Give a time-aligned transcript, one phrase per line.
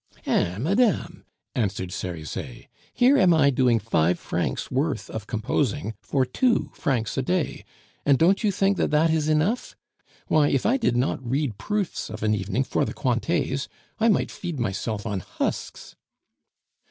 [0.25, 0.57] "Eh!
[0.57, 2.65] madame," answered Cerizet.
[2.91, 7.63] "Here am I doing five francs' worth of composing for two francs a day,
[8.03, 9.75] and don't you think that that is enough?
[10.25, 13.67] Why, if I did not read proofs of an evening for the Cointets,
[13.99, 15.95] I might feed myself on husks."